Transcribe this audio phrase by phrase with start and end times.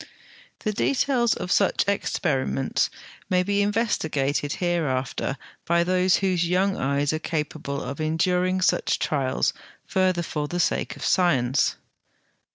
[0.61, 2.89] The details of such experiments
[3.29, 9.53] may be investigated hereafter by those whose young eyes are capable of enduring such trials
[9.85, 11.75] further for the sake of science.